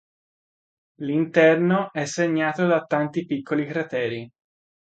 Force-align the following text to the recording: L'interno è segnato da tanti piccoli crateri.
L'interno 1.03 1.91
è 1.93 2.05
segnato 2.05 2.65
da 2.65 2.83
tanti 2.85 3.27
piccoli 3.27 3.67
crateri. 3.67 4.27